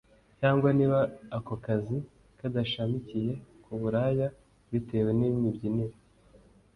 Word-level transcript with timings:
cyangwa 0.39 0.69
n’iba 0.77 0.99
ako 1.37 1.53
kazi 1.65 1.97
kadashamikiye 2.39 3.31
ku 3.63 3.71
buraya 3.81 4.27
bitewe 4.71 5.09
n’imibyinire 5.19 5.97